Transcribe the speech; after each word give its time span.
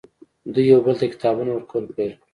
دوی 0.53 0.65
یو 0.71 0.79
بل 0.85 0.95
ته 0.99 1.05
کتابونه 1.13 1.51
ورکول 1.53 1.83
پیل 1.95 2.11
کړل 2.17 2.23